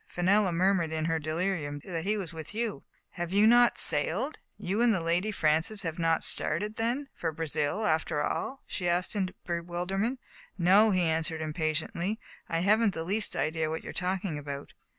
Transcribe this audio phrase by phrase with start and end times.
[0.07, 2.81] Fenella murmured in her delirium that he was with you/'"
[3.21, 4.39] Have you not sailed?
[4.57, 8.63] You and Lady Francis have not started, then, for Brazil, after all?
[8.63, 10.19] *' she asked in bewilderment."
[10.71, 12.19] No,'* he answered impatiently."
[12.49, 14.73] I haven't the least idea what you are talking about.